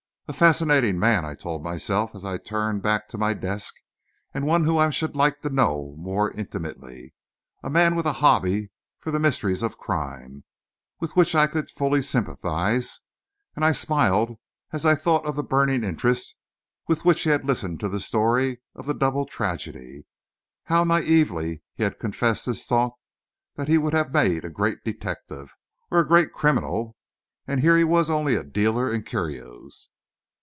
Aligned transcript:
A 0.27 0.33
fascinating 0.33 0.97
man, 0.97 1.25
I 1.25 1.35
told 1.35 1.61
myself 1.61 2.15
as 2.15 2.23
I 2.23 2.37
turned 2.37 2.81
back 2.81 3.09
to 3.09 3.17
my 3.17 3.33
desk, 3.33 3.75
and 4.33 4.45
one 4.47 4.63
whom 4.63 4.77
I 4.77 4.89
should 4.89 5.13
like 5.13 5.41
to 5.41 5.49
know 5.49 5.93
more 5.97 6.31
intimately; 6.31 7.13
a 7.61 7.69
man 7.69 7.97
with 7.97 8.05
a 8.05 8.13
hobby 8.23 8.71
for 8.97 9.11
the 9.11 9.19
mysteries 9.19 9.61
of 9.61 9.77
crime, 9.77 10.45
with 11.01 11.17
which 11.17 11.35
I 11.35 11.47
could 11.47 11.69
fully 11.69 12.01
sympathise; 12.01 13.01
and 13.57 13.65
I 13.65 13.73
smiled 13.73 14.37
as 14.71 14.85
I 14.85 14.95
thought 14.95 15.25
of 15.25 15.35
the 15.35 15.43
burning 15.43 15.83
interest 15.83 16.35
with 16.87 17.03
which 17.03 17.23
he 17.23 17.29
had 17.29 17.43
listened 17.43 17.81
to 17.81 17.89
the 17.89 17.99
story 17.99 18.61
of 18.73 18.85
the 18.85 18.93
double 18.93 19.25
tragedy. 19.25 20.05
How 20.63 20.85
naïvely 20.85 21.59
he 21.73 21.83
had 21.83 21.99
confessed 21.99 22.45
his 22.45 22.65
thought 22.65 22.93
that 23.57 23.67
he 23.67 23.77
would 23.77 23.91
have 23.93 24.13
made 24.13 24.45
a 24.45 24.49
great 24.49 24.81
detective 24.85 25.53
or 25.91 25.99
a 25.99 26.07
great 26.07 26.31
criminal; 26.31 26.95
and 27.45 27.59
here 27.59 27.75
he 27.77 27.83
was 27.83 28.09
only 28.09 28.35
a 28.35 28.45
dealer 28.45 28.89
in 28.89 29.03
curios. 29.03 29.89